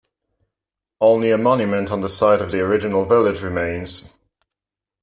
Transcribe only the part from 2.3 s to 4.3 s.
of the original village remains.